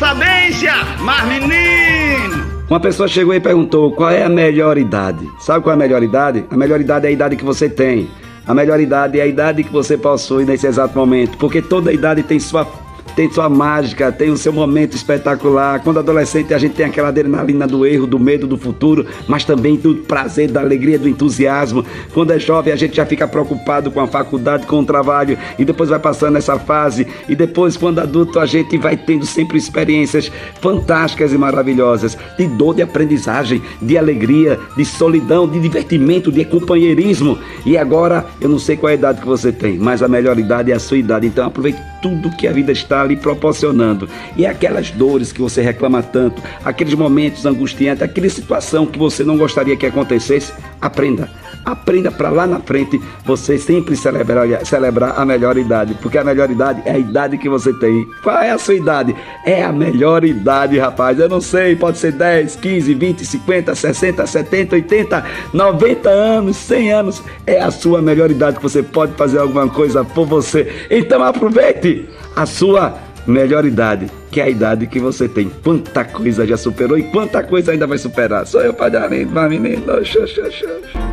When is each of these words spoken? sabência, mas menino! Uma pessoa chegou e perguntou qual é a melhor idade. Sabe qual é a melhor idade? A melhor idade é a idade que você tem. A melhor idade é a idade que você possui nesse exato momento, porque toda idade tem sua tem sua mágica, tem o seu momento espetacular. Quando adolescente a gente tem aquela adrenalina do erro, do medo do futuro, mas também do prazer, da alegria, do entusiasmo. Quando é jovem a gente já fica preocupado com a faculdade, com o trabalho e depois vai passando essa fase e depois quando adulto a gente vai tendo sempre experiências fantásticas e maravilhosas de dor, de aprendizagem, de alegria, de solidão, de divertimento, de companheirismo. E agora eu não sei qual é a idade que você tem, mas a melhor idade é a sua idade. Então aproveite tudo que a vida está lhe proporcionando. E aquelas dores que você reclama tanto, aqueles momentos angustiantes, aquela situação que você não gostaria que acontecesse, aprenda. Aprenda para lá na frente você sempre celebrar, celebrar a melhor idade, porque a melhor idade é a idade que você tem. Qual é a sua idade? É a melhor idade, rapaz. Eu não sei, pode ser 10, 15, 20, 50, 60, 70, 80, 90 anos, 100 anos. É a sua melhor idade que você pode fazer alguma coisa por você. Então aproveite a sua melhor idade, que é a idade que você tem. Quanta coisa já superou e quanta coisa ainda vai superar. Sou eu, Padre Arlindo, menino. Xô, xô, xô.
sabência, 0.00 0.72
mas 1.00 1.28
menino! 1.28 2.64
Uma 2.68 2.80
pessoa 2.80 3.06
chegou 3.06 3.34
e 3.34 3.40
perguntou 3.40 3.92
qual 3.92 4.10
é 4.10 4.22
a 4.22 4.28
melhor 4.28 4.78
idade. 4.78 5.28
Sabe 5.38 5.62
qual 5.62 5.72
é 5.72 5.76
a 5.76 5.78
melhor 5.78 6.02
idade? 6.02 6.46
A 6.50 6.56
melhor 6.56 6.80
idade 6.80 7.06
é 7.06 7.10
a 7.10 7.12
idade 7.12 7.36
que 7.36 7.44
você 7.44 7.68
tem. 7.68 8.08
A 8.46 8.54
melhor 8.54 8.80
idade 8.80 9.20
é 9.20 9.22
a 9.22 9.26
idade 9.26 9.62
que 9.62 9.70
você 9.70 9.98
possui 9.98 10.44
nesse 10.46 10.66
exato 10.66 10.96
momento, 10.96 11.36
porque 11.36 11.60
toda 11.60 11.92
idade 11.92 12.22
tem 12.22 12.40
sua 12.40 12.64
tem 13.14 13.30
sua 13.30 13.48
mágica, 13.48 14.12
tem 14.12 14.30
o 14.30 14.36
seu 14.36 14.52
momento 14.52 14.96
espetacular. 14.96 15.80
Quando 15.80 15.98
adolescente 15.98 16.54
a 16.54 16.58
gente 16.58 16.74
tem 16.74 16.86
aquela 16.86 17.08
adrenalina 17.08 17.66
do 17.66 17.86
erro, 17.86 18.06
do 18.06 18.18
medo 18.18 18.46
do 18.46 18.56
futuro, 18.56 19.06
mas 19.26 19.44
também 19.44 19.76
do 19.76 19.96
prazer, 19.96 20.50
da 20.50 20.60
alegria, 20.60 20.98
do 20.98 21.08
entusiasmo. 21.08 21.84
Quando 22.12 22.32
é 22.32 22.38
jovem 22.38 22.72
a 22.72 22.76
gente 22.76 22.96
já 22.96 23.06
fica 23.06 23.26
preocupado 23.26 23.90
com 23.90 24.00
a 24.00 24.06
faculdade, 24.06 24.66
com 24.66 24.80
o 24.80 24.84
trabalho 24.84 25.38
e 25.58 25.64
depois 25.64 25.90
vai 25.90 25.98
passando 25.98 26.36
essa 26.36 26.58
fase 26.58 27.06
e 27.28 27.34
depois 27.34 27.76
quando 27.76 27.98
adulto 27.98 28.38
a 28.38 28.46
gente 28.46 28.76
vai 28.78 28.96
tendo 28.96 29.26
sempre 29.26 29.58
experiências 29.58 30.30
fantásticas 30.60 31.32
e 31.32 31.38
maravilhosas 31.38 32.16
de 32.38 32.46
dor, 32.46 32.74
de 32.74 32.82
aprendizagem, 32.82 33.62
de 33.80 33.98
alegria, 33.98 34.58
de 34.76 34.84
solidão, 34.84 35.48
de 35.48 35.60
divertimento, 35.60 36.32
de 36.32 36.44
companheirismo. 36.44 37.38
E 37.64 37.76
agora 37.76 38.26
eu 38.40 38.48
não 38.48 38.58
sei 38.58 38.76
qual 38.76 38.90
é 38.90 38.92
a 38.92 38.98
idade 38.98 39.20
que 39.20 39.26
você 39.26 39.52
tem, 39.52 39.78
mas 39.78 40.02
a 40.02 40.08
melhor 40.08 40.38
idade 40.38 40.72
é 40.72 40.74
a 40.74 40.80
sua 40.80 40.98
idade. 40.98 41.26
Então 41.26 41.46
aproveite 41.46 41.80
tudo 42.02 42.30
que 42.30 42.46
a 42.46 42.52
vida 42.52 42.72
está 42.72 42.99
lhe 43.04 43.16
proporcionando. 43.16 44.08
E 44.36 44.46
aquelas 44.46 44.90
dores 44.90 45.32
que 45.32 45.40
você 45.40 45.62
reclama 45.62 46.02
tanto, 46.02 46.42
aqueles 46.64 46.94
momentos 46.94 47.46
angustiantes, 47.46 48.02
aquela 48.02 48.28
situação 48.28 48.86
que 48.86 48.98
você 48.98 49.24
não 49.24 49.36
gostaria 49.36 49.76
que 49.76 49.86
acontecesse, 49.86 50.52
aprenda. 50.80 51.30
Aprenda 51.70 52.10
para 52.10 52.30
lá 52.30 52.46
na 52.46 52.58
frente 52.58 53.00
você 53.24 53.56
sempre 53.56 53.96
celebrar, 53.96 54.66
celebrar 54.66 55.14
a 55.16 55.24
melhor 55.24 55.56
idade, 55.56 55.94
porque 56.02 56.18
a 56.18 56.24
melhor 56.24 56.50
idade 56.50 56.82
é 56.84 56.92
a 56.92 56.98
idade 56.98 57.38
que 57.38 57.48
você 57.48 57.72
tem. 57.74 58.08
Qual 58.22 58.36
é 58.38 58.50
a 58.50 58.58
sua 58.58 58.74
idade? 58.74 59.14
É 59.44 59.62
a 59.62 59.72
melhor 59.72 60.24
idade, 60.24 60.78
rapaz. 60.78 61.18
Eu 61.18 61.28
não 61.28 61.40
sei, 61.40 61.76
pode 61.76 61.98
ser 61.98 62.12
10, 62.12 62.56
15, 62.56 62.94
20, 62.94 63.24
50, 63.24 63.74
60, 63.74 64.26
70, 64.26 64.74
80, 64.74 65.24
90 65.52 66.08
anos, 66.08 66.56
100 66.56 66.92
anos. 66.92 67.22
É 67.46 67.60
a 67.60 67.70
sua 67.70 68.02
melhor 68.02 68.30
idade 68.30 68.56
que 68.56 68.62
você 68.62 68.82
pode 68.82 69.12
fazer 69.12 69.38
alguma 69.38 69.68
coisa 69.68 70.04
por 70.04 70.26
você. 70.26 70.86
Então 70.90 71.22
aproveite 71.22 72.08
a 72.34 72.46
sua 72.46 72.98
melhor 73.26 73.64
idade, 73.64 74.10
que 74.30 74.40
é 74.40 74.44
a 74.44 74.48
idade 74.48 74.86
que 74.86 74.98
você 74.98 75.28
tem. 75.28 75.50
Quanta 75.62 76.04
coisa 76.04 76.46
já 76.46 76.56
superou 76.56 76.98
e 76.98 77.04
quanta 77.04 77.42
coisa 77.42 77.72
ainda 77.72 77.86
vai 77.86 77.98
superar. 77.98 78.46
Sou 78.46 78.60
eu, 78.60 78.74
Padre 78.74 78.98
Arlindo, 78.98 79.40
menino. 79.48 80.04
Xô, 80.04 80.26
xô, 80.26 80.50
xô. 80.50 81.09